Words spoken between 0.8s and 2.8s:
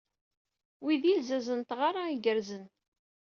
Wi d ilzazen n tɣara igerrzen.